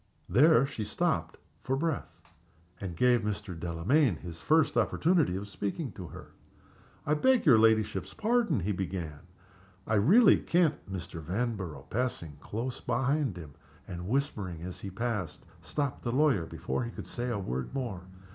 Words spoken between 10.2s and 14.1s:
can't" Mr. Vanborough passing close behind him and